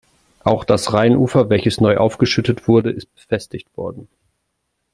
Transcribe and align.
Auch 0.43 0.63
das 0.65 0.93
Rheinufer, 0.93 1.51
welches 1.51 1.79
neu 1.79 1.97
aufgeschüttet 1.97 2.67
wurde, 2.67 2.89
ist 2.89 3.13
befestigt 3.13 3.77
worden. 3.77 4.07